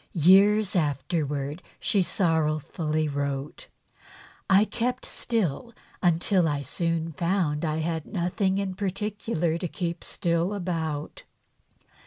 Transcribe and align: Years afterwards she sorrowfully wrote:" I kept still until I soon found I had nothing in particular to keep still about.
Years 0.13 0.75
afterwards 0.75 1.61
she 1.79 2.01
sorrowfully 2.01 3.07
wrote:" 3.07 3.67
I 4.59 4.65
kept 4.65 5.05
still 5.05 5.75
until 6.01 6.47
I 6.47 6.63
soon 6.63 7.11
found 7.13 7.63
I 7.63 7.77
had 7.81 8.07
nothing 8.07 8.57
in 8.57 8.73
particular 8.73 9.59
to 9.59 9.67
keep 9.67 10.03
still 10.03 10.55
about. 10.55 11.21